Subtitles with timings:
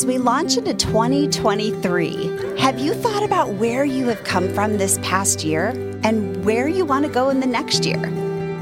[0.00, 4.98] As we launch into 2023, have you thought about where you have come from this
[5.02, 8.02] past year and where you want to go in the next year?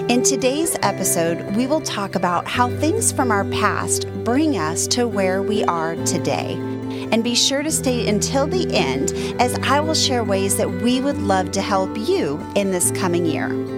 [0.08, 5.06] In today's episode, we will talk about how things from our past bring us to
[5.06, 6.54] where we are today.
[7.12, 11.00] And be sure to stay until the end as I will share ways that we
[11.00, 13.77] would love to help you in this coming year.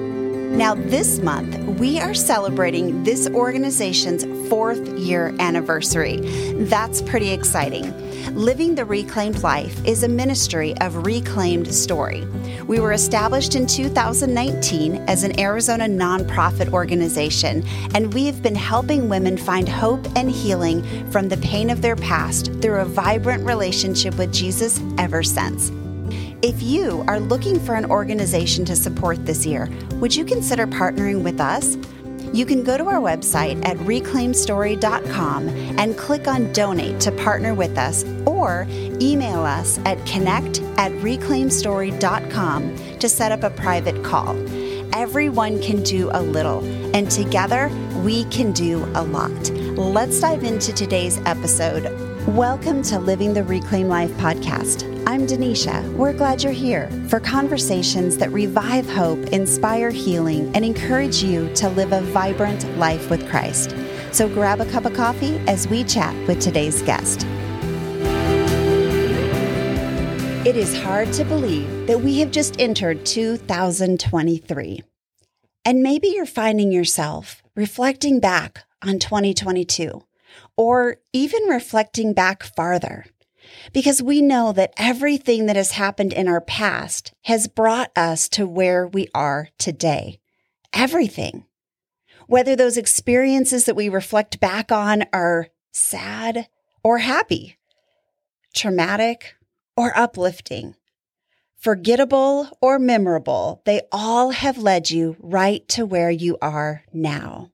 [0.51, 6.17] Now, this month, we are celebrating this organization's fourth year anniversary.
[6.65, 7.95] That's pretty exciting.
[8.35, 12.27] Living the Reclaimed Life is a ministry of Reclaim Story.
[12.67, 19.09] We were established in 2019 as an Arizona nonprofit organization, and we have been helping
[19.09, 20.83] women find hope and healing
[21.13, 25.71] from the pain of their past through a vibrant relationship with Jesus ever since.
[26.43, 31.23] If you are looking for an organization to support this year, would you consider partnering
[31.23, 31.77] with us?
[32.33, 37.77] You can go to our website at reclaimstory.com and click on donate to partner with
[37.77, 44.35] us or email us at connect at reclaimstory.com to set up a private call.
[44.95, 46.65] Everyone can do a little,
[46.97, 47.69] and together
[48.03, 49.51] we can do a lot.
[49.77, 51.85] Let's dive into today's episode.
[52.29, 55.00] Welcome to Living the Reclaim Life podcast.
[55.11, 55.93] I'm Denisha.
[55.95, 61.69] We're glad you're here for conversations that revive hope, inspire healing, and encourage you to
[61.71, 63.75] live a vibrant life with Christ.
[64.13, 67.27] So grab a cup of coffee as we chat with today's guest.
[70.47, 74.85] It is hard to believe that we have just entered 2023.
[75.65, 80.05] And maybe you're finding yourself reflecting back on 2022
[80.57, 83.07] or even reflecting back farther
[83.73, 88.47] because we know that everything that has happened in our past has brought us to
[88.47, 90.19] where we are today.
[90.73, 91.47] Everything.
[92.27, 96.49] Whether those experiences that we reflect back on are sad
[96.85, 97.59] or happy,
[98.55, 99.35] traumatic
[99.77, 100.77] or uplifting,
[101.57, 107.51] forgettable or memorable, they all have led you right to where you are now.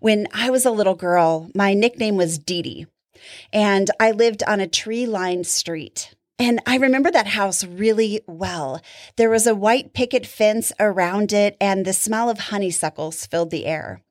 [0.00, 2.86] When I was a little girl, my nickname was Dee Dee
[3.52, 6.14] and I lived on a tree lined street.
[6.38, 8.80] And I remember that house really well.
[9.16, 13.66] There was a white picket fence around it, and the smell of honeysuckles filled the
[13.66, 14.02] air.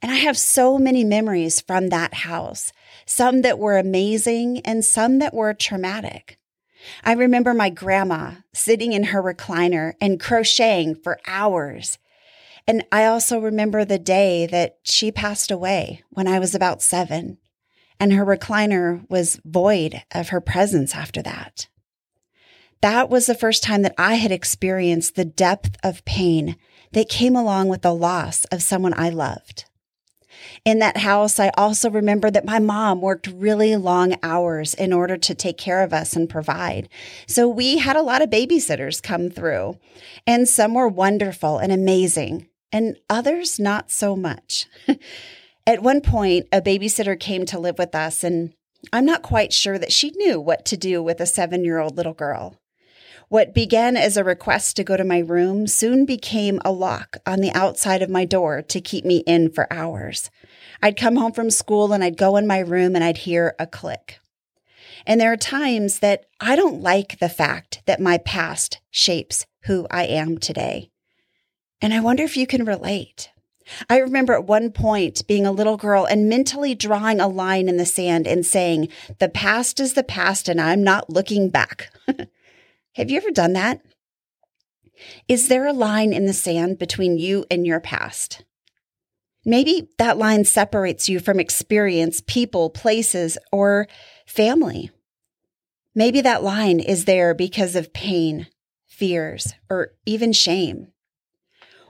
[0.00, 2.72] And I have so many memories from that house,
[3.06, 6.38] some that were amazing and some that were traumatic.
[7.02, 11.98] I remember my grandma sitting in her recliner and crocheting for hours.
[12.66, 17.38] And I also remember the day that she passed away when I was about seven
[17.98, 21.68] and her recliner was void of her presence after that.
[22.80, 26.56] That was the first time that I had experienced the depth of pain
[26.92, 29.64] that came along with the loss of someone I loved.
[30.64, 35.16] In that house, I also remember that my mom worked really long hours in order
[35.16, 36.88] to take care of us and provide.
[37.26, 39.78] So we had a lot of babysitters come through,
[40.26, 44.66] and some were wonderful and amazing, and others not so much.
[45.66, 48.52] At one point, a babysitter came to live with us, and
[48.92, 51.96] I'm not quite sure that she knew what to do with a seven year old
[51.96, 52.60] little girl.
[53.28, 57.40] What began as a request to go to my room soon became a lock on
[57.40, 60.30] the outside of my door to keep me in for hours.
[60.82, 63.66] I'd come home from school and I'd go in my room and I'd hear a
[63.66, 64.18] click.
[65.06, 69.86] And there are times that I don't like the fact that my past shapes who
[69.90, 70.90] I am today.
[71.80, 73.30] And I wonder if you can relate.
[73.88, 77.76] I remember at one point being a little girl and mentally drawing a line in
[77.76, 78.88] the sand and saying,
[79.18, 81.90] The past is the past and I'm not looking back.
[82.94, 83.80] Have you ever done that?
[85.28, 88.44] Is there a line in the sand between you and your past?
[89.44, 93.86] Maybe that line separates you from experience, people, places, or
[94.26, 94.90] family.
[95.94, 98.46] Maybe that line is there because of pain,
[98.86, 100.88] fears, or even shame.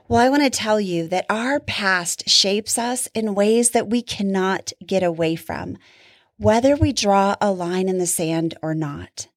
[0.07, 4.03] Well, I want to tell you that our past shapes us in ways that we
[4.03, 5.79] cannot get away from,
[6.37, 9.29] whether we draw a line in the sand or not.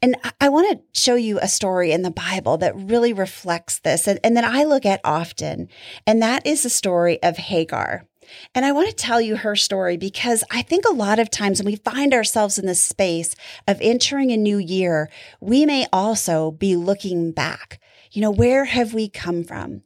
[0.00, 4.08] And I want to show you a story in the Bible that really reflects this
[4.08, 5.68] and, and that I look at often.
[6.06, 8.06] And that is the story of Hagar.
[8.54, 11.60] And I want to tell you her story because I think a lot of times
[11.60, 13.34] when we find ourselves in the space
[13.68, 17.78] of entering a new year, we may also be looking back.
[18.12, 19.82] You know, where have we come from?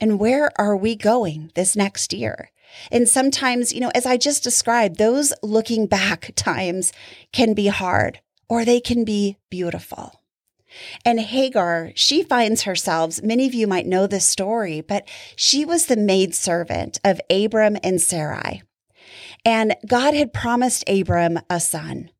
[0.00, 2.50] And where are we going this next year?
[2.90, 6.92] And sometimes, you know, as I just described, those looking back times
[7.32, 10.20] can be hard or they can be beautiful.
[11.04, 15.86] And Hagar, she finds herself, many of you might know this story, but she was
[15.86, 18.62] the maid servant of Abram and Sarai.
[19.44, 22.10] And God had promised Abram a son,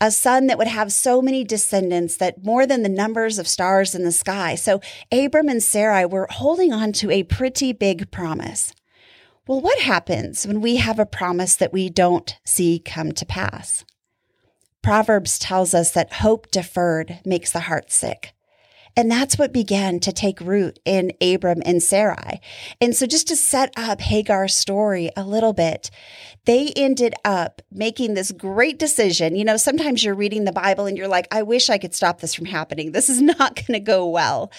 [0.00, 3.94] a son that would have so many descendants that more than the numbers of stars
[3.94, 4.54] in the sky.
[4.54, 4.80] So
[5.12, 8.72] Abram and Sarai were holding on to a pretty big promise.
[9.46, 13.84] Well, what happens when we have a promise that we don't see come to pass?
[14.82, 18.32] Proverbs tells us that hope deferred makes the heart sick.
[18.96, 22.40] And that's what began to take root in Abram and Sarai.
[22.80, 25.90] And so, just to set up Hagar's story a little bit,
[26.44, 29.36] they ended up making this great decision.
[29.36, 32.20] You know, sometimes you're reading the Bible and you're like, I wish I could stop
[32.20, 32.92] this from happening.
[32.92, 34.50] This is not going to go well.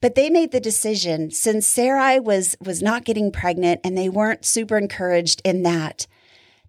[0.00, 4.44] But they made the decision since Sarai was was not getting pregnant and they weren't
[4.44, 6.06] super encouraged in that.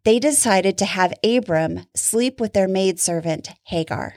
[0.04, 4.16] They decided to have Abram sleep with their maidservant Hagar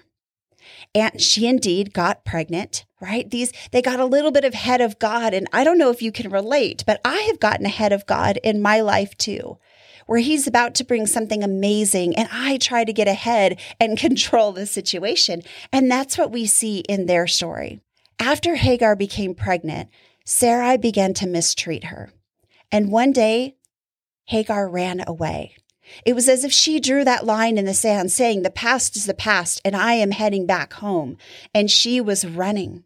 [0.94, 3.30] and she indeed got pregnant right?
[3.30, 6.02] These they got a little bit of ahead of god and i don't know if
[6.02, 9.58] you can relate but i have gotten ahead of god in my life too
[10.06, 14.52] where he's about to bring something amazing and i try to get ahead and control
[14.52, 15.42] the situation.
[15.72, 17.80] And that's what we see in their story.
[18.18, 19.88] After hagar became pregnant
[20.24, 22.10] sarai began to mistreat her.
[22.70, 23.56] And one day
[24.26, 25.56] hagar ran away
[26.04, 29.06] it was as if she drew that line in the sand, saying, The past is
[29.06, 31.16] the past, and I am heading back home.
[31.54, 32.84] And she was running.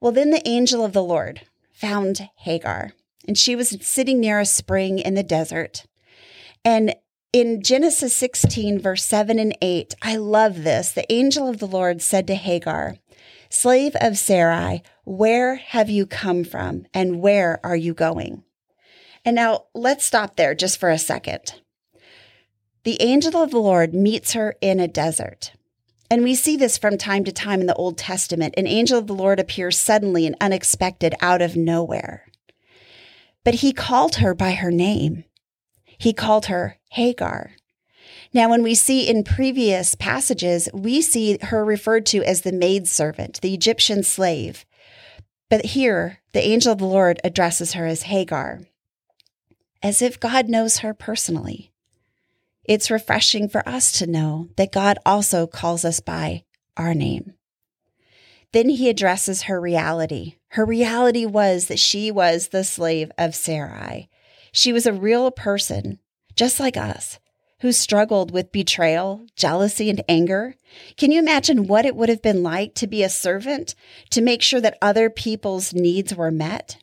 [0.00, 1.42] Well, then the angel of the Lord
[1.72, 2.92] found Hagar,
[3.26, 5.86] and she was sitting near a spring in the desert.
[6.64, 6.94] And
[7.32, 10.92] in Genesis 16, verse 7 and 8, I love this.
[10.92, 12.96] The angel of the Lord said to Hagar,
[13.48, 18.44] Slave of Sarai, where have you come from, and where are you going?
[19.24, 21.60] And now let's stop there just for a second.
[22.82, 25.52] The angel of the Lord meets her in a desert.
[26.10, 28.54] And we see this from time to time in the Old Testament.
[28.56, 32.26] An angel of the Lord appears suddenly and unexpected out of nowhere.
[33.44, 35.24] But he called her by her name.
[35.84, 37.52] He called her Hagar.
[38.32, 43.40] Now, when we see in previous passages, we see her referred to as the maidservant,
[43.40, 44.64] the Egyptian slave.
[45.48, 48.62] But here, the angel of the Lord addresses her as Hagar,
[49.82, 51.69] as if God knows her personally.
[52.70, 56.44] It's refreshing for us to know that God also calls us by
[56.76, 57.32] our name.
[58.52, 60.36] Then he addresses her reality.
[60.50, 64.08] Her reality was that she was the slave of Sarai.
[64.52, 65.98] She was a real person,
[66.36, 67.18] just like us,
[67.58, 70.54] who struggled with betrayal, jealousy, and anger.
[70.96, 73.74] Can you imagine what it would have been like to be a servant,
[74.10, 76.76] to make sure that other people's needs were met?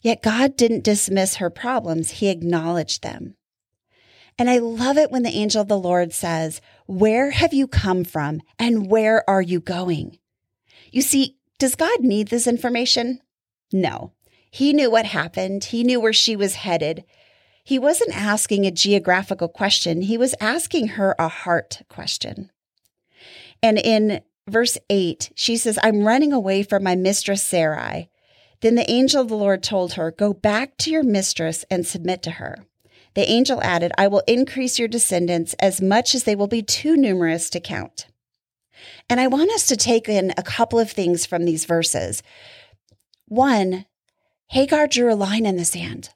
[0.00, 3.34] Yet God didn't dismiss her problems, He acknowledged them.
[4.38, 8.04] And I love it when the angel of the Lord says, Where have you come
[8.04, 10.18] from and where are you going?
[10.90, 13.20] You see, does God need this information?
[13.72, 14.12] No.
[14.50, 17.04] He knew what happened, he knew where she was headed.
[17.64, 22.50] He wasn't asking a geographical question, he was asking her a heart question.
[23.62, 28.10] And in verse 8, she says, I'm running away from my mistress Sarai.
[28.60, 32.22] Then the angel of the Lord told her, Go back to your mistress and submit
[32.22, 32.66] to her.
[33.16, 36.98] The angel added, I will increase your descendants as much as they will be too
[36.98, 38.08] numerous to count.
[39.08, 42.22] And I want us to take in a couple of things from these verses.
[43.24, 43.86] One,
[44.48, 46.10] Hagar drew a line in the sand,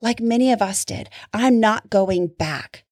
[0.00, 1.08] like many of us did.
[1.32, 2.82] I'm not going back.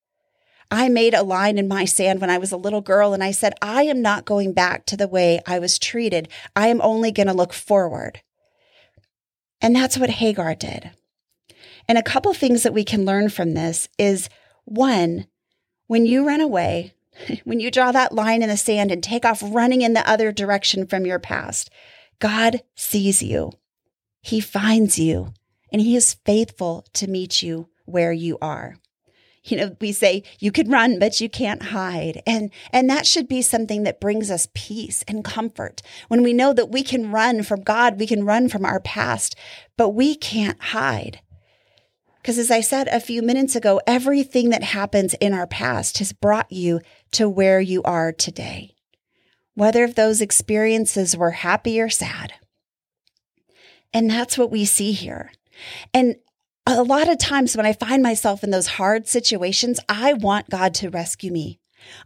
[0.70, 3.32] I made a line in my sand when I was a little girl and I
[3.32, 6.28] said, I am not going back to the way I was treated.
[6.54, 8.22] I am only going to look forward.
[9.60, 10.92] And that's what Hagar did.
[11.90, 14.28] And a couple things that we can learn from this is
[14.64, 15.26] one,
[15.88, 16.94] when you run away,
[17.42, 20.30] when you draw that line in the sand and take off running in the other
[20.30, 21.68] direction from your past,
[22.20, 23.50] God sees you.
[24.20, 25.34] He finds you
[25.72, 28.76] and he is faithful to meet you where you are.
[29.42, 32.22] You know, we say you can run, but you can't hide.
[32.24, 35.82] And, and that should be something that brings us peace and comfort.
[36.06, 39.34] When we know that we can run from God, we can run from our past,
[39.76, 41.20] but we can't hide.
[42.20, 46.12] Because as I said a few minutes ago, everything that happens in our past has
[46.12, 46.80] brought you
[47.12, 48.74] to where you are today,
[49.54, 52.34] whether those experiences were happy or sad.
[53.92, 55.32] And that's what we see here.
[55.94, 56.16] And
[56.66, 60.74] a lot of times when I find myself in those hard situations, I want God
[60.74, 61.58] to rescue me.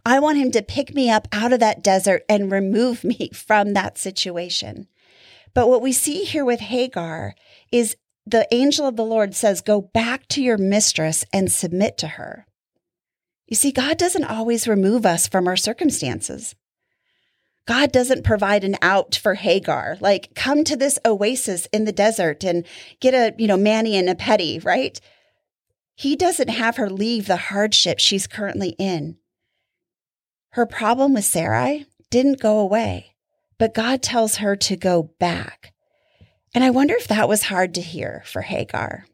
[0.05, 3.73] I want him to pick me up out of that desert and remove me from
[3.73, 4.87] that situation.
[5.53, 7.35] But what we see here with Hagar
[7.71, 7.95] is
[8.25, 12.47] the angel of the Lord says, Go back to your mistress and submit to her.
[13.47, 16.55] You see, God doesn't always remove us from our circumstances.
[17.67, 22.43] God doesn't provide an out for Hagar, like come to this oasis in the desert
[22.43, 22.65] and
[22.99, 24.99] get a, you know, mani and a pedi, right?
[25.95, 29.17] He doesn't have her leave the hardship she's currently in.
[30.51, 33.15] Her problem with Sarai didn't go away,
[33.57, 35.74] but God tells her to go back.
[36.55, 39.05] And I wonder if that was hard to hear for Hagar.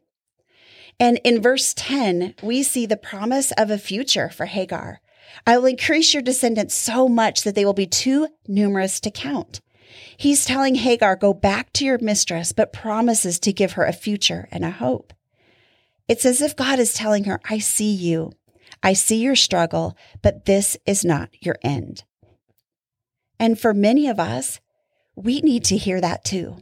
[1.00, 5.00] And in verse 10, we see the promise of a future for Hagar.
[5.44, 9.60] I will increase your descendants so much that they will be too numerous to count.
[10.16, 14.46] He's telling Hagar, go back to your mistress, but promises to give her a future
[14.52, 15.12] and a hope.
[16.06, 18.32] It's as if God is telling her, I see you.
[18.84, 22.04] I see your struggle, but this is not your end.
[23.40, 24.60] And for many of us,
[25.16, 26.58] we need to hear that too.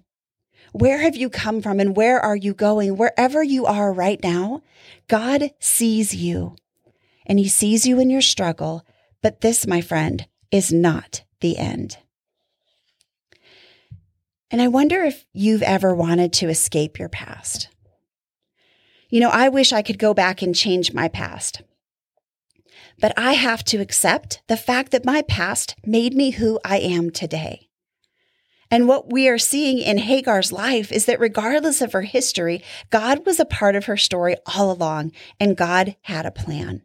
[0.73, 2.97] Where have you come from and where are you going?
[2.97, 4.63] Wherever you are right now,
[5.09, 6.57] God sees you
[7.27, 8.87] and he sees you in your struggle.
[9.23, 11.99] But this, my friend, is not the end.
[14.51, 17.69] And I wonder if you've ever wanted to escape your past.
[19.09, 21.63] You know, I wish I could go back and change my past.
[23.01, 27.11] But I have to accept the fact that my past made me who I am
[27.11, 27.70] today.
[28.71, 33.27] And what we are seeing in Hagar's life is that regardless of her history, God
[33.27, 36.83] was a part of her story all along, and God had a plan.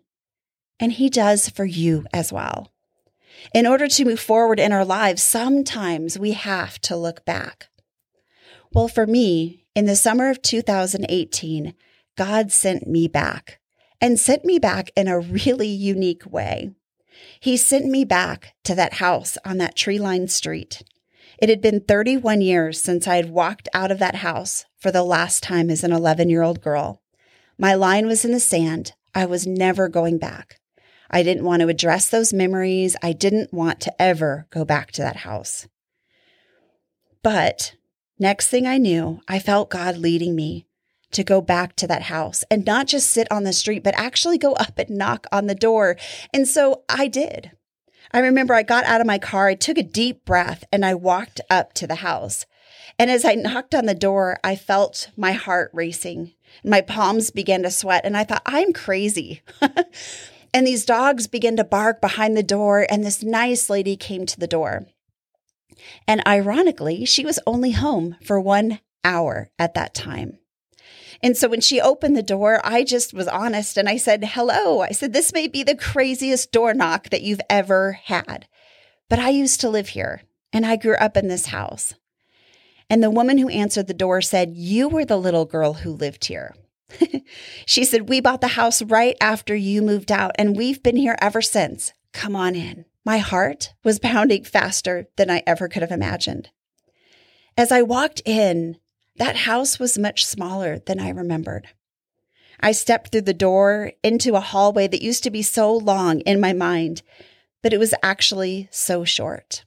[0.80, 2.72] And He does for you as well.
[3.54, 7.70] In order to move forward in our lives, sometimes we have to look back.
[8.74, 11.76] Well, for me, in the summer of 2018,
[12.18, 13.60] God sent me back
[14.02, 16.72] and sent me back in a really unique way.
[17.40, 20.82] He sent me back to that house on that tree lined street
[21.38, 25.04] it had been 31 years since I had walked out of that house for the
[25.04, 27.02] last time as an 11 year old girl.
[27.58, 28.94] My line was in the sand.
[29.14, 30.60] I was never going back.
[31.10, 32.96] I didn't want to address those memories.
[33.02, 35.68] I didn't want to ever go back to that house.
[37.24, 37.76] But
[38.20, 40.68] next thing I knew, I felt God leading me
[41.12, 44.38] to go back to that house and not just sit on the street, but actually
[44.38, 45.96] go up and knock on the door.
[46.34, 47.52] And so I did.
[48.12, 50.94] I remember I got out of my car, I took a deep breath, and I
[50.94, 52.46] walked up to the house.
[52.98, 56.34] And as I knocked on the door, I felt my heart racing.
[56.64, 59.42] My palms began to sweat, and I thought, I'm crazy.
[60.54, 64.40] and these dogs began to bark behind the door, and this nice lady came to
[64.40, 64.88] the door.
[66.08, 70.40] And ironically, she was only home for one hour at that time.
[71.22, 74.82] And so when she opened the door, I just was honest and I said, Hello.
[74.82, 78.48] I said, This may be the craziest door knock that you've ever had,
[79.10, 80.22] but I used to live here
[80.54, 81.94] and I grew up in this house.
[82.90, 86.26] And the woman who answered the door said, You were the little girl who lived
[86.26, 86.56] here.
[87.66, 91.18] she said, We bought the house right after you moved out, and we've been here
[91.20, 91.94] ever since.
[92.14, 92.86] Come on in.
[93.04, 96.50] My heart was pounding faster than I ever could have imagined.
[97.58, 98.78] As I walked in,
[99.18, 101.68] that house was much smaller than I remembered.
[102.60, 106.40] I stepped through the door into a hallway that used to be so long in
[106.40, 107.02] my mind,
[107.62, 109.64] but it was actually so short.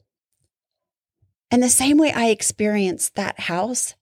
[1.50, 3.94] And the same way I experienced that house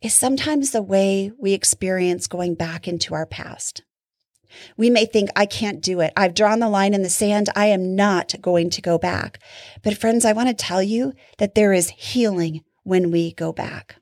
[0.00, 3.82] is sometimes the way we experience going back into our past.
[4.76, 6.12] We may think, I can't do it.
[6.16, 7.50] I've drawn the line in the sand.
[7.54, 9.40] I am not going to go back.
[9.82, 13.96] But friends, I want to tell you that there is healing when we go back.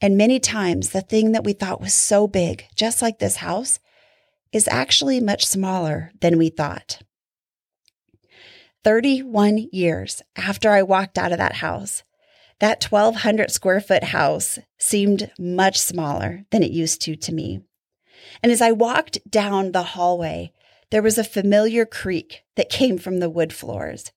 [0.00, 3.78] And many times, the thing that we thought was so big, just like this house,
[4.52, 7.00] is actually much smaller than we thought.
[8.82, 12.02] 31 years after I walked out of that house,
[12.60, 17.60] that 1,200 square foot house seemed much smaller than it used to to me.
[18.42, 20.52] And as I walked down the hallway,
[20.90, 24.12] there was a familiar creak that came from the wood floors.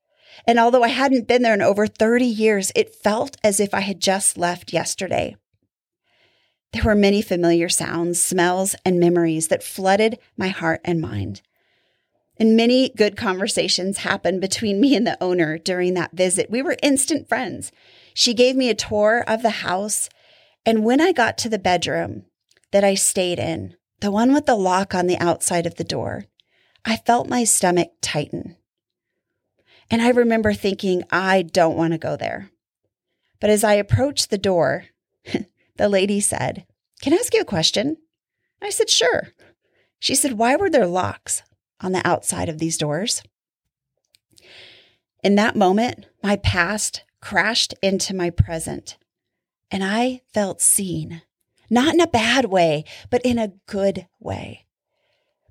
[0.47, 3.81] And although I hadn't been there in over 30 years, it felt as if I
[3.81, 5.35] had just left yesterday.
[6.73, 11.41] There were many familiar sounds, smells, and memories that flooded my heart and mind.
[12.37, 16.49] And many good conversations happened between me and the owner during that visit.
[16.49, 17.71] We were instant friends.
[18.15, 20.09] She gave me a tour of the house.
[20.65, 22.25] And when I got to the bedroom
[22.71, 26.25] that I stayed in, the one with the lock on the outside of the door,
[26.83, 28.57] I felt my stomach tighten.
[29.91, 32.49] And I remember thinking, I don't want to go there.
[33.39, 34.85] But as I approached the door,
[35.77, 36.65] the lady said,
[37.01, 37.97] Can I ask you a question?
[38.61, 39.29] I said, Sure.
[39.99, 41.43] She said, Why were there locks
[41.81, 43.23] on the outside of these doors?
[45.23, 48.97] In that moment, my past crashed into my present,
[49.71, 51.21] and I felt seen,
[51.69, 54.65] not in a bad way, but in a good way.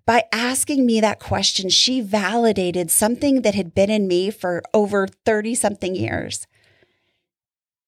[0.05, 5.07] By asking me that question, she validated something that had been in me for over
[5.07, 6.47] 30 something years.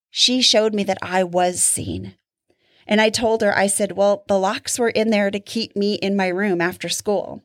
[0.09, 2.15] She showed me that I was seen,
[2.87, 5.95] And I told her, I said, Well, the locks were in there to keep me
[5.95, 7.43] in my room after school.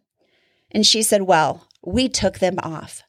[0.70, 3.02] And she said, Well, we took them off.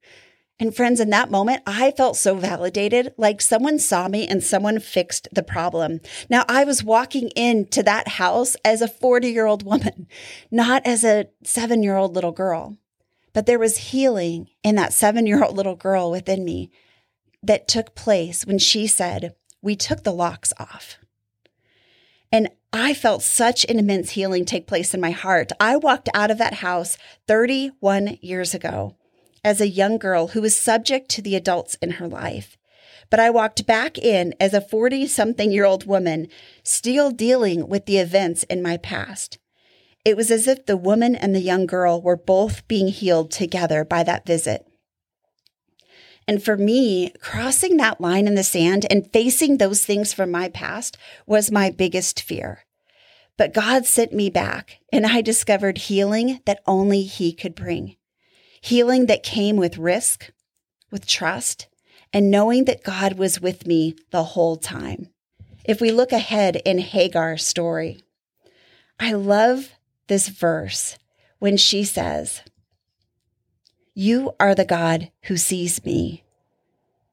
[0.58, 4.80] and friends, in that moment, I felt so validated, like someone saw me and someone
[4.80, 6.00] fixed the problem.
[6.30, 10.06] Now, I was walking into that house as a 40 year old woman,
[10.50, 12.78] not as a seven year old little girl.
[13.34, 16.70] But there was healing in that seven year old little girl within me
[17.42, 20.96] that took place when she said, We took the locks off.
[22.32, 25.52] And I felt such an immense healing take place in my heart.
[25.60, 28.96] I walked out of that house 31 years ago
[29.44, 32.56] as a young girl who was subject to the adults in her life.
[33.08, 36.28] But I walked back in as a 40 something year old woman,
[36.62, 39.38] still dealing with the events in my past.
[40.04, 43.84] It was as if the woman and the young girl were both being healed together
[43.84, 44.66] by that visit.
[46.28, 50.48] And for me, crossing that line in the sand and facing those things from my
[50.48, 52.64] past was my biggest fear.
[53.36, 57.96] But God sent me back and I discovered healing that only He could bring.
[58.60, 60.32] Healing that came with risk,
[60.90, 61.68] with trust,
[62.12, 65.10] and knowing that God was with me the whole time.
[65.64, 68.00] If we look ahead in Hagar's story,
[68.98, 69.72] I love
[70.06, 70.96] this verse
[71.38, 72.40] when she says,
[73.98, 76.22] you are the God who sees me.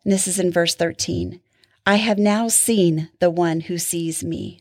[0.04, 1.40] And this is in verse 13.
[1.86, 4.60] I have now seen the one who sees me.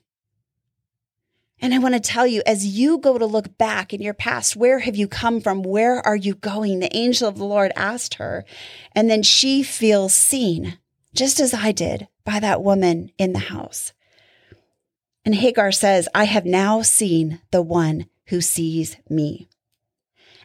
[1.60, 4.54] And I want to tell you, as you go to look back in your past,
[4.54, 5.64] where have you come from?
[5.64, 6.78] Where are you going?
[6.78, 8.44] The angel of the Lord asked her.
[8.92, 10.78] And then she feels seen,
[11.12, 13.92] just as I did by that woman in the house.
[15.24, 19.48] And Hagar says, I have now seen the one who sees me.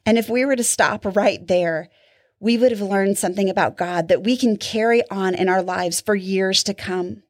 [0.07, 1.89] And if we were to stop right there,
[2.39, 5.99] we would have learned something about God that we can carry on in our lives
[5.99, 7.23] for years to come.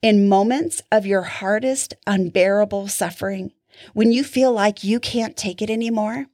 [0.00, 3.50] In moments of your hardest, unbearable suffering,
[3.94, 6.26] when you feel like you can't take it anymore,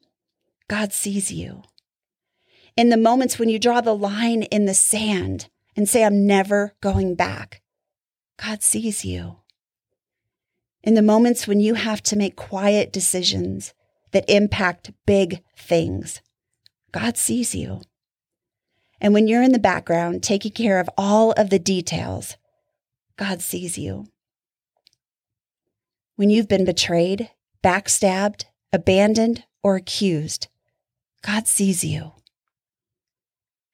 [0.69, 1.63] God sees you.
[2.77, 6.75] In the moments when you draw the line in the sand and say, I'm never
[6.83, 7.63] going back,
[8.37, 9.39] God sees you.
[10.83, 13.73] In the moments when you have to make quiet decisions
[14.13, 16.21] that impact big things.
[16.93, 17.83] God sees you.
[19.01, 22.37] And when you're in the background taking care of all of the details,
[23.17, 24.07] God sees you.
[26.17, 27.31] When you've been betrayed,
[27.63, 30.49] backstabbed, abandoned, or accused,
[31.23, 32.13] God sees you.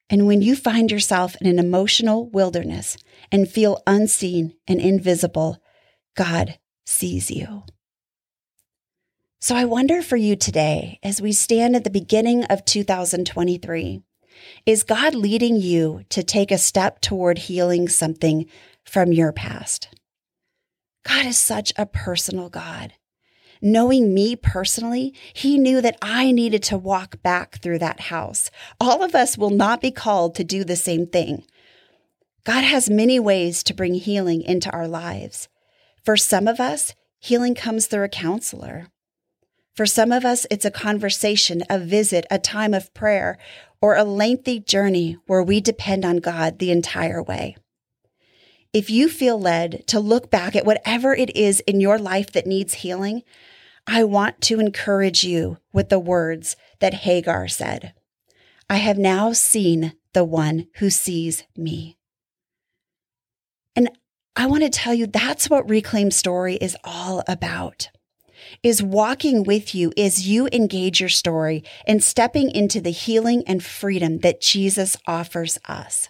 [0.09, 2.97] And when you find yourself in an emotional wilderness
[3.31, 5.57] and feel unseen and invisible,
[6.15, 7.63] God sees you.
[9.45, 14.01] So I wonder for you today, as we stand at the beginning of 2023,
[14.65, 18.47] is God leading you to take a step toward healing something
[18.83, 19.89] from your past?
[21.07, 22.93] God is such a personal God.
[23.61, 28.49] Knowing me personally, he knew that I needed to walk back through that house.
[28.81, 31.43] All of us will not be called to do the same thing.
[32.45, 35.49] God has many ways to bring healing into our lives.
[36.03, 38.87] For some of us, healing comes through a counselor.
[39.75, 43.37] For some of us, it's a conversation, a visit, a time of prayer,
[43.81, 47.57] or a lengthy journey where we depend on God the entire way.
[48.71, 52.47] If you feel led to look back at whatever it is in your life that
[52.47, 53.23] needs healing,
[53.85, 57.93] I want to encourage you with the words that Hagar said
[58.69, 61.97] I have now seen the one who sees me.
[63.75, 63.89] And
[64.35, 67.89] I want to tell you that's what Reclaim Story is all about
[68.65, 73.63] is walking with you as you engage your story and stepping into the healing and
[73.63, 76.09] freedom that Jesus offers us.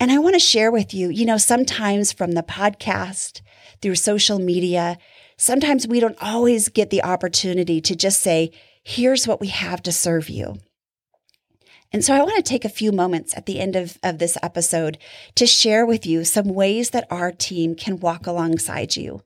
[0.00, 3.40] And I want to share with you, you know, sometimes from the podcast,
[3.80, 4.98] through social media,
[5.36, 8.50] sometimes we don't always get the opportunity to just say,
[8.82, 10.56] here's what we have to serve you.
[11.92, 14.36] And so I want to take a few moments at the end of, of this
[14.42, 14.98] episode
[15.36, 19.22] to share with you some ways that our team can walk alongside you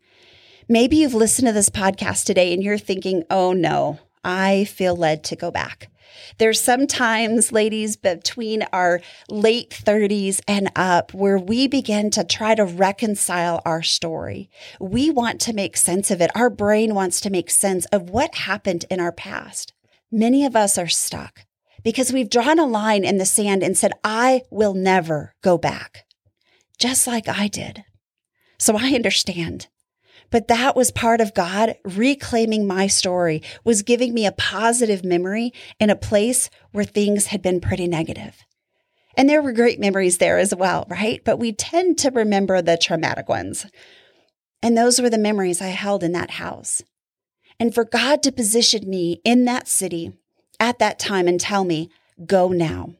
[0.70, 5.24] Maybe you've listened to this podcast today and you're thinking, oh no, I feel led
[5.24, 5.90] to go back.
[6.36, 9.00] There's sometimes, ladies, between our
[9.30, 14.50] late 30s and up where we begin to try to reconcile our story.
[14.78, 16.30] We want to make sense of it.
[16.34, 19.72] Our brain wants to make sense of what happened in our past.
[20.12, 21.46] Many of us are stuck
[21.82, 26.04] because we've drawn a line in the sand and said, I will never go back,
[26.78, 27.84] just like I did.
[28.58, 29.68] So I understand.
[30.30, 35.52] But that was part of God reclaiming my story, was giving me a positive memory
[35.80, 38.44] in a place where things had been pretty negative.
[39.16, 41.22] And there were great memories there as well, right?
[41.24, 43.66] But we tend to remember the traumatic ones.
[44.62, 46.82] And those were the memories I held in that house.
[47.58, 50.12] And for God to position me in that city
[50.60, 51.90] at that time and tell me,
[52.26, 52.94] go now.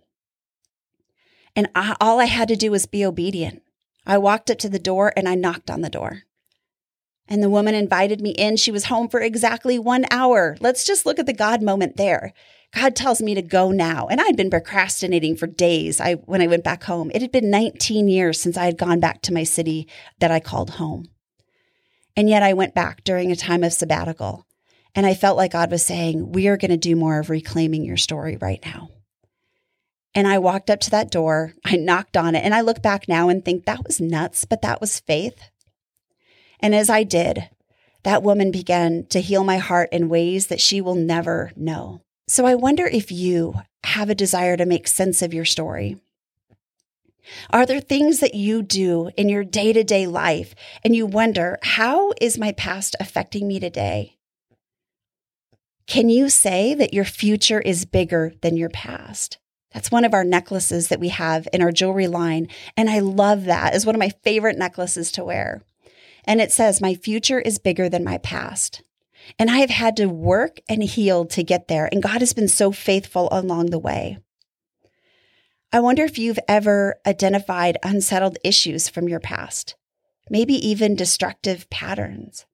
[1.55, 3.63] And I, all I had to do was be obedient.
[4.07, 6.23] I walked up to the door and I knocked on the door.
[7.29, 8.57] And the woman invited me in.
[8.57, 10.57] She was home for exactly one hour.
[10.61, 12.33] Let's just look at the God moment there.
[12.75, 14.07] God tells me to go now.
[14.09, 17.11] And I'd been procrastinating for days I, when I went back home.
[17.15, 19.89] It had been 19 years since I had gone back to my city
[20.21, 21.09] that I called home.
[22.17, 24.47] And yet I went back during a time of sabbatical.
[24.95, 27.85] And I felt like God was saying, We are going to do more of reclaiming
[27.85, 28.89] your story right now.
[30.15, 33.07] And I walked up to that door, I knocked on it, and I look back
[33.07, 35.51] now and think that was nuts, but that was faith.
[36.61, 37.49] And as I did,
[38.05, 42.01] that woman began to heal my heart in ways that she will never know.
[42.27, 45.97] So I wonder if you have a desire to make sense of your story.
[47.51, 51.59] Are there things that you do in your day to day life and you wonder,
[51.63, 54.17] how is my past affecting me today?
[55.87, 59.39] Can you say that your future is bigger than your past?
[59.73, 62.49] That's one of our necklaces that we have in our jewelry line.
[62.77, 63.75] And I love that.
[63.75, 65.63] It's one of my favorite necklaces to wear.
[66.29, 68.83] And it says, My future is bigger than my past.
[69.39, 71.89] And I have had to work and heal to get there.
[71.91, 74.19] And God has been so faithful along the way.
[75.73, 79.75] I wonder if you've ever identified unsettled issues from your past,
[80.31, 82.45] maybe even destructive patterns.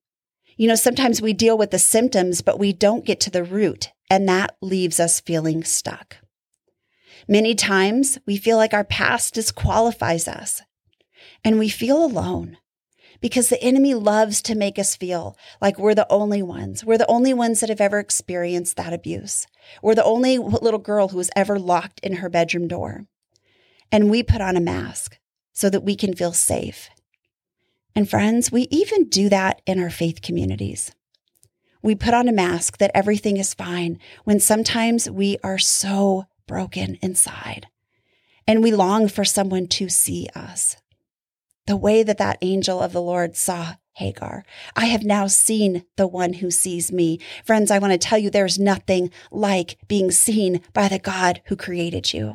[0.56, 3.90] You know, sometimes we deal with the symptoms, but we don't get to the root,
[4.08, 6.18] and that leaves us feeling stuck.
[7.26, 10.62] Many times we feel like our past disqualifies us,
[11.44, 12.58] and we feel alone
[13.20, 16.84] because the enemy loves to make us feel like we're the only ones.
[16.84, 19.46] We're the only ones that have ever experienced that abuse.
[19.82, 23.06] We're the only little girl who was ever locked in her bedroom door.
[23.90, 25.18] And we put on a mask
[25.52, 26.90] so that we can feel safe.
[27.94, 30.92] And friends, we even do that in our faith communities.
[31.82, 36.96] We put on a mask that everything is fine when sometimes we are so broken
[37.02, 37.68] inside
[38.46, 40.76] and we long for someone to see us
[41.66, 44.44] the way that that angel of the Lord saw Hagar.
[44.74, 47.20] I have now seen the one who sees me.
[47.44, 51.56] Friends, I want to tell you there's nothing like being seen by the God who
[51.56, 52.34] created you.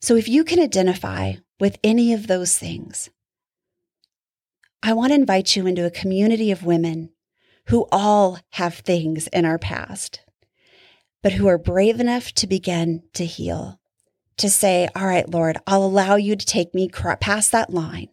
[0.00, 3.10] So if you can identify with any of those things,
[4.82, 7.10] I want to invite you into a community of women
[7.66, 10.20] who all have things in our past,
[11.22, 13.77] but who are brave enough to begin to heal
[14.38, 18.08] to say, All right, Lord, I'll allow you to take me past that line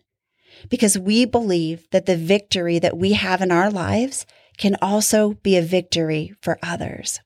[0.70, 4.26] because we believe that the victory that we have in our lives
[4.58, 7.20] can also be a victory for others.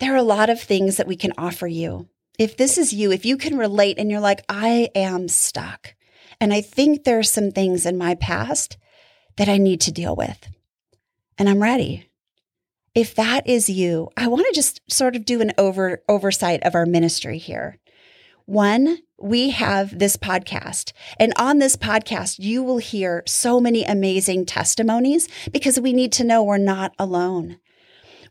[0.00, 2.08] There are a lot of things that we can offer you.
[2.38, 5.94] If this is you, if you can relate and you're like, I am stuck,
[6.40, 8.76] and I think there are some things in my past
[9.36, 10.48] that I need to deal with,
[11.38, 12.08] and I'm ready.
[12.94, 16.74] If that is you, I want to just sort of do an over oversight of
[16.74, 17.78] our ministry here.
[18.46, 20.92] One, we have this podcast.
[21.18, 26.24] And on this podcast, you will hear so many amazing testimonies because we need to
[26.24, 27.58] know we're not alone.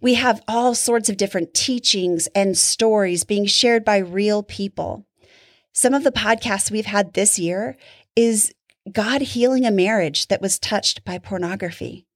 [0.02, 5.06] We have all sorts of different teachings and stories being shared by real people.
[5.74, 7.78] Some of the podcasts we've had this year
[8.16, 8.54] is
[8.92, 12.08] God healing a marriage that was touched by pornography.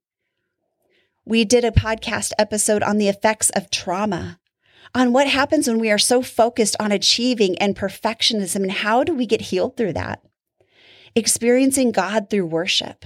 [1.25, 4.39] We did a podcast episode on the effects of trauma
[4.95, 9.13] on what happens when we are so focused on achieving and perfectionism and how do
[9.13, 10.23] we get healed through that?
[11.13, 13.03] Experiencing God through worship.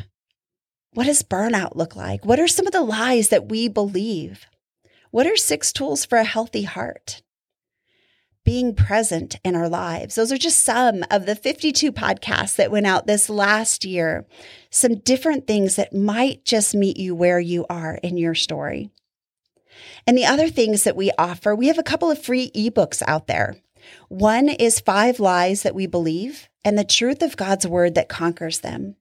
[0.94, 2.24] What does burnout look like?
[2.24, 4.46] What are some of the lies that we believe?
[5.12, 7.24] What are six tools for a healthy heart?
[8.46, 10.16] Being present in our lives.
[10.16, 14.26] Those are just some of the 52 podcasts that went out this last year.
[14.70, 18.92] Some different things that might just meet you where you are in your story.
[20.06, 23.28] And the other things that we offer, we have a couple of free ebooks out
[23.28, 23.58] there.
[24.08, 28.60] One is Five Lies That We Believe and the Truth of God's Word That Conquers
[28.60, 28.96] Them.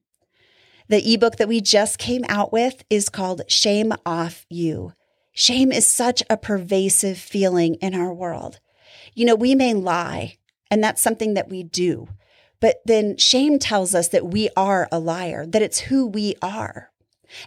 [0.87, 4.93] The ebook that we just came out with is called Shame Off You.
[5.31, 8.59] Shame is such a pervasive feeling in our world.
[9.13, 10.37] You know, we may lie,
[10.71, 12.07] and that's something that we do.
[12.59, 16.91] But then shame tells us that we are a liar, that it's who we are.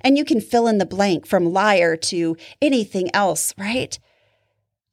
[0.01, 3.99] And you can fill in the blank from liar to anything else, right?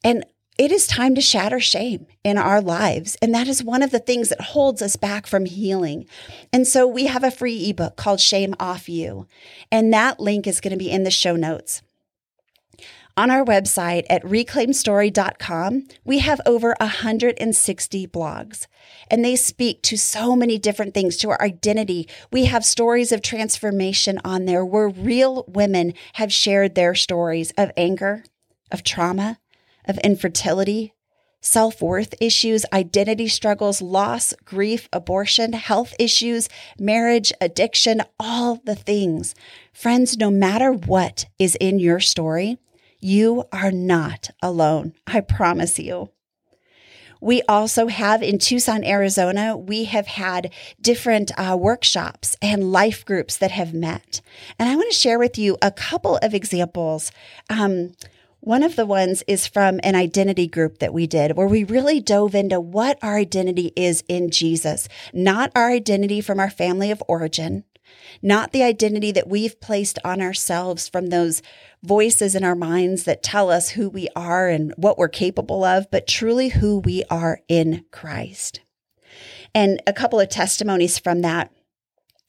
[0.03, 0.25] And
[0.57, 3.15] it is time to shatter shame in our lives.
[3.21, 6.05] And that is one of the things that holds us back from healing.
[6.51, 9.25] And so we have a free ebook called Shame Off You.
[9.71, 11.81] And that link is going to be in the show notes.
[13.19, 18.65] On our website at reclaimstory.com, we have over 160 blogs,
[19.11, 22.07] and they speak to so many different things, to our identity.
[22.31, 27.73] We have stories of transformation on there where real women have shared their stories of
[27.75, 28.23] anger,
[28.71, 29.39] of trauma,
[29.83, 30.93] of infertility,
[31.41, 36.47] self worth issues, identity struggles, loss, grief, abortion, health issues,
[36.79, 39.35] marriage, addiction, all the things.
[39.73, 42.57] Friends, no matter what is in your story,
[42.99, 44.93] you are not alone.
[45.07, 46.09] I promise you.
[47.21, 53.35] We also have in Tucson, Arizona, we have had different uh, workshops and life groups
[53.37, 54.21] that have met.
[54.57, 57.11] And I want to share with you a couple of examples.
[57.49, 57.93] Um,
[58.39, 61.99] one of the ones is from an identity group that we did where we really
[61.99, 67.03] dove into what our identity is in Jesus, not our identity from our family of
[67.09, 67.65] origin,
[68.21, 71.41] not the identity that we've placed on ourselves from those
[71.83, 75.89] voices in our minds that tell us who we are and what we're capable of,
[75.91, 78.61] but truly who we are in Christ.
[79.55, 81.51] And a couple of testimonies from that.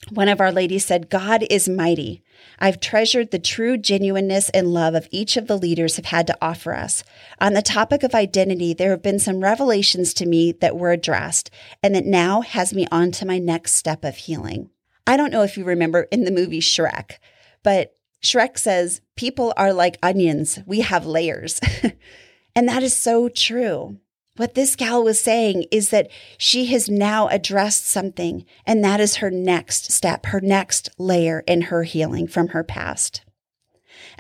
[0.09, 2.23] One of our ladies said, God is mighty.
[2.59, 6.39] I've treasured the true genuineness and love of each of the leaders have had to
[6.41, 7.05] offer us.
[7.39, 11.51] On the topic of identity, there have been some revelations to me that were addressed
[11.83, 14.71] and that now has me on to my next step of healing.
[15.07, 17.19] I don't know if you remember in the movie Shrek,
[17.63, 21.61] but Shrek says, People are like onions, we have layers.
[22.55, 23.99] and that is so true.
[24.37, 26.09] What this gal was saying is that
[26.39, 31.63] she has now addressed something, and that is her next step, her next layer in
[31.63, 33.23] her healing from her past.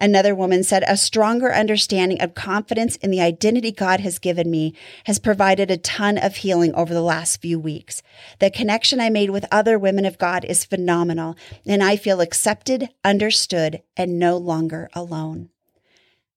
[0.01, 4.75] Another woman said, A stronger understanding of confidence in the identity God has given me
[5.05, 8.03] has provided a ton of healing over the last few weeks.
[8.39, 11.37] The connection I made with other women of God is phenomenal,
[11.67, 15.51] and I feel accepted, understood, and no longer alone.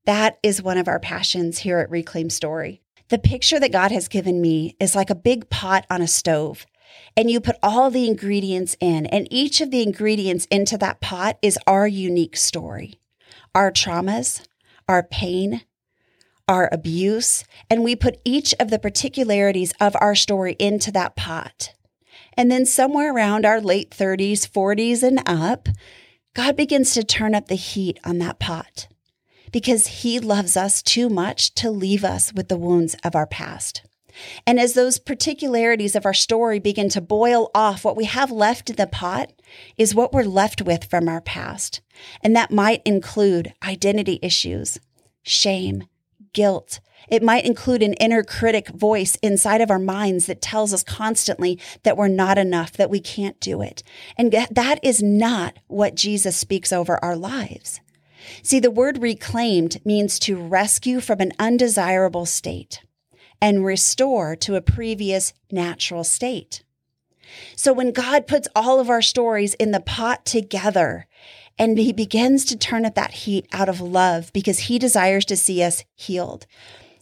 [0.06, 2.82] That is one of our passions here at Reclaim Story.
[3.08, 6.65] The picture that God has given me is like a big pot on a stove
[7.17, 11.39] and you put all the ingredients in, and each of the ingredients into that pot
[11.41, 12.99] is our unique story
[13.56, 14.46] our traumas,
[14.88, 15.62] our pain,
[16.48, 21.74] our abuse, and we put each of the particularities of our story into that pot.
[22.36, 25.70] And then somewhere around our late 30s, 40s, and up,
[26.34, 28.88] God begins to turn up the heat on that pot
[29.52, 33.84] because He loves us too much to leave us with the wounds of our past.
[34.45, 38.69] And as those particularities of our story begin to boil off, what we have left
[38.69, 39.32] in the pot
[39.78, 41.82] is what we're left with from our past.
[42.21, 44.80] And that might include identity issues,
[45.23, 45.86] shame,
[46.34, 46.80] guilt.
[47.10, 51.60] It might include an inner critic voice inside of our minds that tells us constantly
[51.84, 53.84] that we're not enough, that we can't do it.
[54.17, 57.82] And that is not what Jesus speaks over our lives.
[58.41, 62.82] See, the word reclaimed means to rescue from an undesirable state
[63.44, 66.64] and restore to a previous natural state.
[67.58, 71.08] So when God puts all of our stories in the pot together
[71.60, 75.36] and he begins to turn up that heat out of love because he desires to
[75.36, 76.48] see us healed.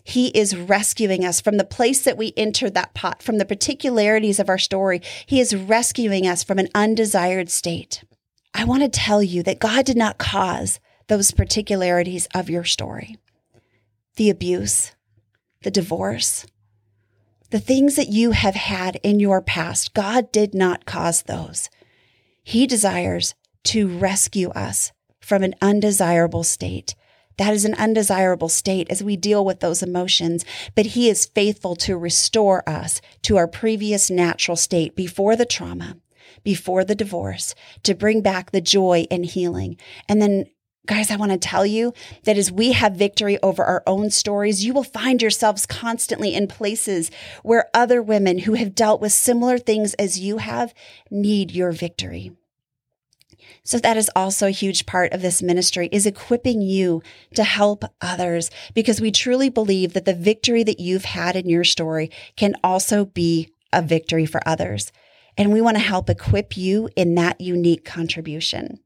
[0.03, 4.39] He is rescuing us from the place that we entered that pot, from the particularities
[4.39, 4.99] of our story.
[5.27, 8.03] He is rescuing us from an undesired state.
[8.51, 13.15] I want to tell you that God did not cause those particularities of your story
[14.17, 14.91] the abuse,
[15.63, 16.45] the divorce,
[17.51, 21.69] the things that you have had in your past, God did not cause those.
[22.43, 26.95] He desires to rescue us from an undesirable state.
[27.37, 30.45] That is an undesirable state as we deal with those emotions,
[30.75, 35.97] but He is faithful to restore us to our previous natural state before the trauma,
[36.43, 39.77] before the divorce, to bring back the joy and healing.
[40.07, 40.45] And then
[40.87, 44.65] Guys, I want to tell you that as we have victory over our own stories,
[44.65, 47.11] you will find yourselves constantly in places
[47.43, 50.73] where other women who have dealt with similar things as you have
[51.11, 52.31] need your victory.
[53.63, 57.03] So that is also a huge part of this ministry is equipping you
[57.35, 61.63] to help others because we truly believe that the victory that you've had in your
[61.63, 64.91] story can also be a victory for others.
[65.37, 68.79] And we want to help equip you in that unique contribution.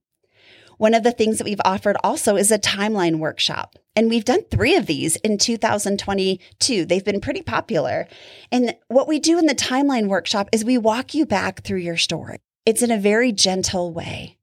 [0.77, 3.75] One of the things that we've offered also is a timeline workshop.
[3.95, 6.85] And we've done three of these in 2022.
[6.85, 8.07] They've been pretty popular.
[8.51, 11.97] And what we do in the timeline workshop is we walk you back through your
[11.97, 12.39] story.
[12.65, 14.37] It's in a very gentle way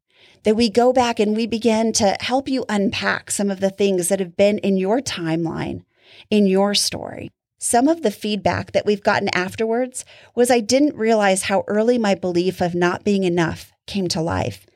[0.45, 4.09] that we go back and we begin to help you unpack some of the things
[4.09, 5.85] that have been in your timeline,
[6.31, 7.31] in your story.
[7.59, 12.15] Some of the feedback that we've gotten afterwards was I didn't realize how early my
[12.17, 14.67] belief of not being enough came to life.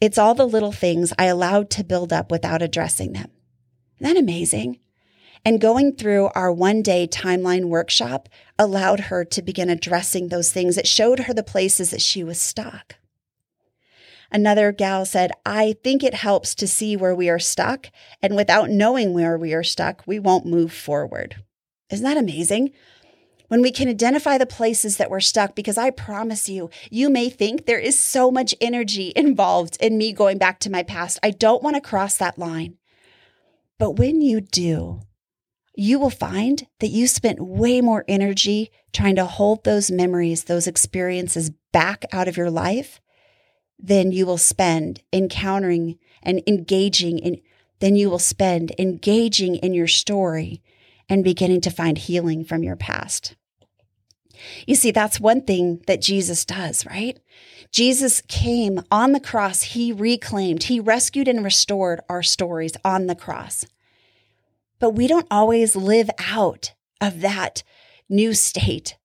[0.00, 3.30] It's all the little things I allowed to build up without addressing them.
[4.00, 4.80] Isn't that amazing?
[5.44, 10.78] And going through our one day timeline workshop allowed her to begin addressing those things.
[10.78, 12.96] It showed her the places that she was stuck.
[14.32, 17.88] Another gal said, I think it helps to see where we are stuck.
[18.22, 21.42] And without knowing where we are stuck, we won't move forward.
[21.90, 22.70] Isn't that amazing?
[23.50, 27.28] When we can identify the places that we're stuck, because I promise you, you may
[27.28, 31.18] think there is so much energy involved in me going back to my past.
[31.20, 32.76] I don't want to cross that line.
[33.76, 35.00] But when you do,
[35.74, 40.68] you will find that you spent way more energy trying to hold those memories, those
[40.68, 43.00] experiences back out of your life
[43.80, 47.40] than you will spend encountering and engaging in,
[47.80, 50.62] than you will spend engaging in your story
[51.08, 53.34] and beginning to find healing from your past.
[54.66, 57.18] You see, that's one thing that Jesus does, right?
[57.72, 59.62] Jesus came on the cross.
[59.62, 63.64] He reclaimed, he rescued and restored our stories on the cross.
[64.78, 67.62] But we don't always live out of that
[68.08, 68.96] new state.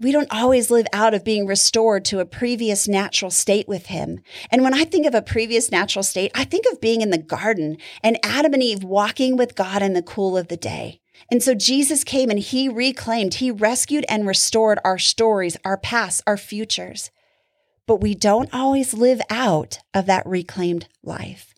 [0.00, 4.20] We don't always live out of being restored to a previous natural state with him.
[4.48, 7.18] And when I think of a previous natural state, I think of being in the
[7.18, 11.00] garden and Adam and Eve walking with God in the cool of the day.
[11.30, 16.22] And so Jesus came and he reclaimed, he rescued and restored our stories, our past,
[16.26, 17.10] our futures.
[17.86, 21.54] But we don't always live out of that reclaimed life.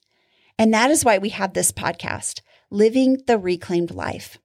[0.58, 4.38] And that is why we have this podcast, Living the Reclaimed Life.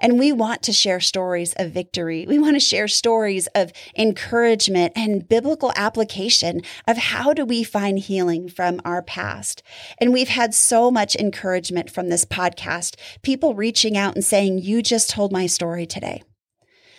[0.00, 2.26] And we want to share stories of victory.
[2.28, 7.98] We want to share stories of encouragement and biblical application of how do we find
[7.98, 9.62] healing from our past.
[9.98, 14.82] And we've had so much encouragement from this podcast, people reaching out and saying, You
[14.82, 16.22] just told my story today.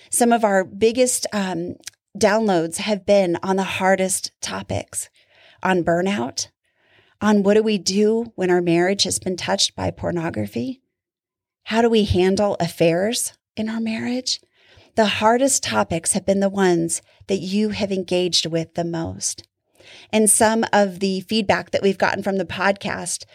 [0.09, 1.75] Some of our biggest um,
[2.17, 5.09] downloads have been on the hardest topics
[5.63, 6.47] on burnout,
[7.21, 10.81] on what do we do when our marriage has been touched by pornography
[11.67, 14.39] how do we handle affairs in our marriage?
[14.95, 19.45] The hardest topics have been the ones that you have engaged with the most.
[20.09, 23.25] And some of the feedback that we've gotten from the podcast,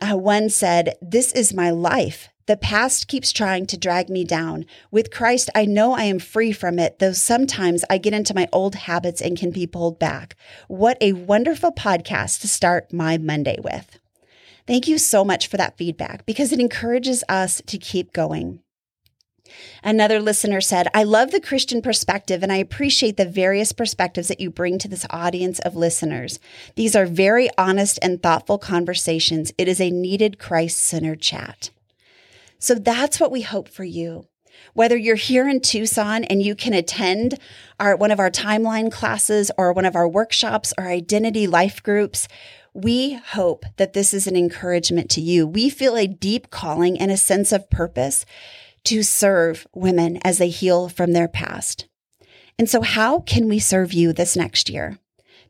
[0.00, 2.30] uh, one said, This is my life.
[2.46, 4.64] The past keeps trying to drag me down.
[4.90, 8.48] With Christ, I know I am free from it, though sometimes I get into my
[8.50, 10.36] old habits and can be pulled back.
[10.68, 13.98] What a wonderful podcast to start my Monday with.
[14.66, 18.60] Thank you so much for that feedback because it encourages us to keep going.
[19.82, 24.40] Another listener said, I love the Christian perspective and I appreciate the various perspectives that
[24.40, 26.40] you bring to this audience of listeners.
[26.76, 29.52] These are very honest and thoughtful conversations.
[29.58, 31.70] It is a needed Christ centered chat.
[32.58, 34.26] So that's what we hope for you.
[34.72, 37.38] Whether you're here in Tucson and you can attend
[37.78, 42.28] our, one of our timeline classes or one of our workshops or identity life groups,
[42.74, 45.46] we hope that this is an encouragement to you.
[45.46, 48.26] We feel a deep calling and a sense of purpose
[48.84, 51.86] to serve women as they heal from their past.
[52.58, 54.98] And so, how can we serve you this next year?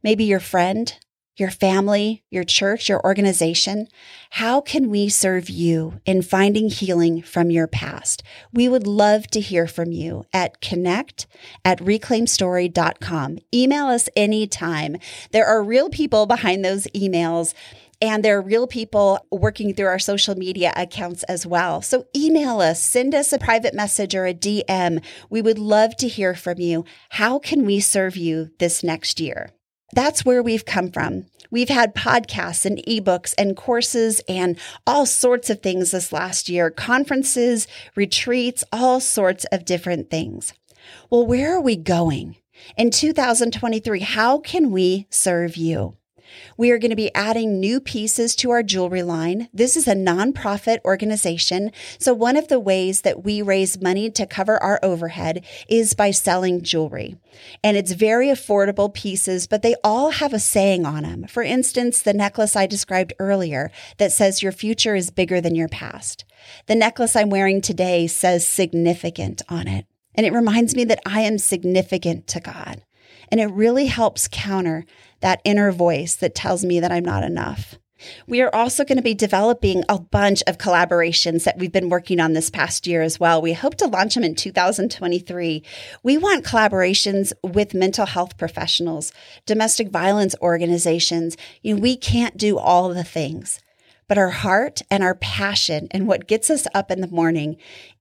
[0.02, 0.94] Maybe your friend,
[1.37, 3.88] your family, your church, your organization?
[4.31, 8.23] How can we serve you in finding healing from your past?
[8.53, 11.27] We would love to hear from you at connect
[11.64, 13.38] at reclaimstory.com.
[13.53, 14.97] Email us anytime.
[15.33, 17.55] There are real people behind those emails.
[18.03, 21.81] And there are real people working through our social media accounts as well.
[21.81, 25.03] So email us, send us a private message or a DM.
[25.31, 26.85] We would love to hear from you.
[27.11, 29.51] How can we serve you this next year?
[29.94, 31.26] That's where we've come from.
[31.52, 36.68] We've had podcasts and ebooks and courses and all sorts of things this last year
[36.68, 40.52] conferences, retreats, all sorts of different things.
[41.11, 42.37] Well, where are we going?
[42.76, 45.96] In 2023, how can we serve you?
[46.57, 49.49] We are going to be adding new pieces to our jewelry line.
[49.53, 51.73] This is a nonprofit organization.
[51.99, 56.11] So, one of the ways that we raise money to cover our overhead is by
[56.11, 57.16] selling jewelry.
[57.62, 61.27] And it's very affordable pieces, but they all have a saying on them.
[61.27, 65.68] For instance, the necklace I described earlier that says your future is bigger than your
[65.68, 66.25] past.
[66.66, 69.87] The necklace I'm wearing today says significant on it.
[70.14, 72.83] And it reminds me that I am significant to God.
[73.31, 74.85] And it really helps counter
[75.24, 77.76] that inner voice that tells me that I'm not enough.
[78.26, 82.20] We are also going to be developing a bunch of collaborations that we've been working
[82.20, 83.40] on this past year as well.
[83.40, 85.62] We hope to launch them in 2023.
[86.03, 89.14] We want collaborations with mental health professionals,
[89.46, 91.38] domestic violence organizations.
[91.62, 93.61] You know, we can't do all the things,
[94.07, 97.57] but our heart and our passion and what gets us up in the morning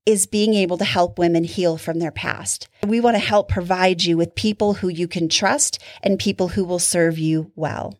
[0.06, 2.68] is being able to help women heal from their past.
[2.86, 6.66] We want to help provide you with people who you can trust and people who
[6.66, 7.99] will serve you well.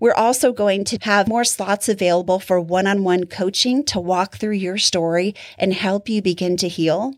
[0.00, 4.36] We're also going to have more slots available for one on one coaching to walk
[4.36, 7.14] through your story and help you begin to heal.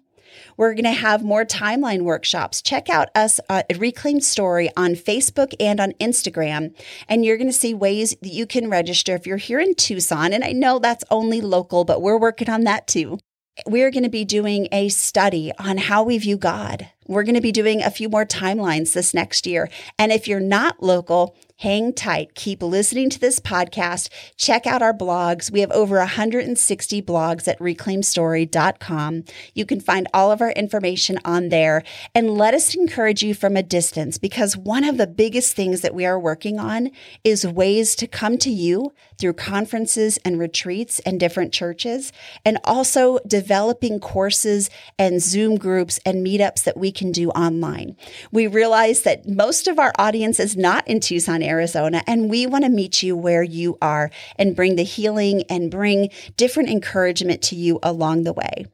[0.56, 2.62] We're going to have more timeline workshops.
[2.62, 6.74] Check out us at Reclaim Story on Facebook and on Instagram.
[7.08, 10.32] And you're going to see ways that you can register if you're here in Tucson.
[10.32, 13.18] And I know that's only local, but we're working on that too.
[13.66, 16.88] We're going to be doing a study on how we view God.
[17.06, 19.68] We're going to be doing a few more timelines this next year.
[19.98, 22.34] And if you're not local, Hang tight.
[22.34, 24.08] Keep listening to this podcast.
[24.38, 25.50] Check out our blogs.
[25.50, 29.24] We have over 160 blogs at reclaimstory.com.
[29.52, 31.82] You can find all of our information on there.
[32.14, 35.94] And let us encourage you from a distance because one of the biggest things that
[35.94, 36.92] we are working on
[37.24, 42.11] is ways to come to you through conferences and retreats and different churches,
[42.42, 47.96] and also developing courses and Zoom groups and meetups that we can do online.
[48.32, 52.64] We realize that most of our audience is not in Tucson Arizona, and we want
[52.64, 57.57] to meet you where you are and bring the healing and bring different encouragement to
[57.57, 58.66] you along the way.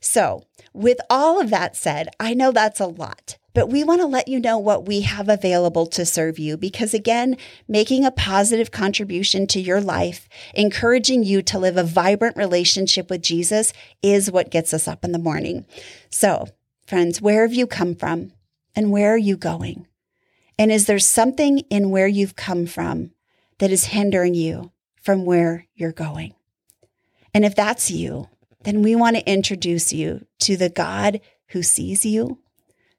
[0.00, 4.06] So, with all of that said, I know that's a lot, but we want to
[4.06, 8.70] let you know what we have available to serve you because, again, making a positive
[8.70, 13.72] contribution to your life, encouraging you to live a vibrant relationship with Jesus
[14.02, 15.66] is what gets us up in the morning.
[16.10, 16.46] So,
[16.86, 18.30] friends, where have you come from
[18.76, 19.87] and where are you going?
[20.58, 23.12] And is there something in where you've come from
[23.58, 26.34] that is hindering you from where you're going?
[27.32, 28.28] And if that's you,
[28.64, 32.38] then we want to introduce you to the God who sees you,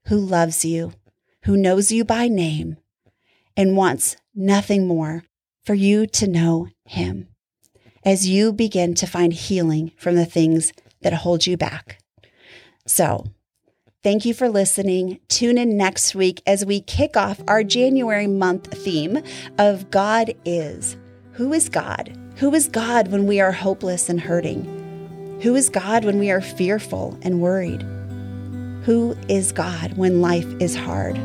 [0.05, 0.93] who loves you,
[1.43, 2.77] who knows you by name,
[3.57, 5.23] and wants nothing more
[5.63, 7.27] for you to know him
[8.05, 11.99] as you begin to find healing from the things that hold you back.
[12.87, 13.25] So,
[14.01, 15.19] Thank you for listening.
[15.27, 19.21] Tune in next week as we kick off our January month theme
[19.57, 20.95] of God is.
[21.33, 22.17] Who is God?
[22.37, 25.39] Who is God when we are hopeless and hurting?
[25.43, 27.81] Who is God when we are fearful and worried?
[28.85, 31.17] Who is God when life is hard?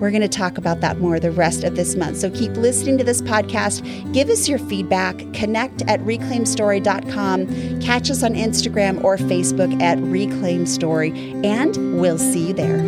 [0.00, 2.16] We're going to talk about that more the rest of this month.
[2.16, 4.12] So keep listening to this podcast.
[4.12, 5.18] Give us your feedback.
[5.34, 7.80] Connect at reclaimstory.com.
[7.80, 11.10] Catch us on Instagram or Facebook at Reclaim Story,
[11.44, 12.78] and we'll see you there.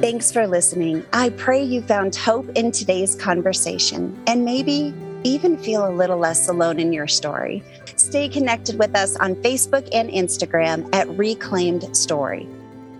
[0.00, 1.04] Thanks for listening.
[1.12, 4.94] I pray you found hope in today's conversation and maybe
[5.24, 7.62] even feel a little less alone in your story.
[7.96, 12.48] Stay connected with us on Facebook and Instagram at Reclaim Story.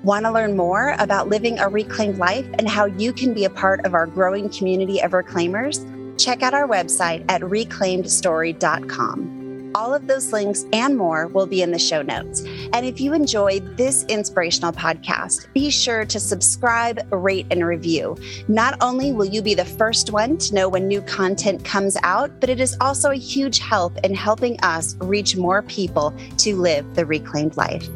[0.02, 3.50] Want to learn more about living a reclaimed life and how you can be a
[3.50, 5.84] part of our growing community of reclaimers?
[6.16, 9.72] Check out our website at reclaimstory.com.
[9.74, 12.40] All of those links and more will be in the show notes.
[12.72, 18.16] And if you enjoyed this inspirational podcast, be sure to subscribe, rate, and review.
[18.48, 22.40] Not only will you be the first one to know when new content comes out,
[22.40, 26.94] but it is also a huge help in helping us reach more people to live
[26.94, 27.86] the reclaimed life.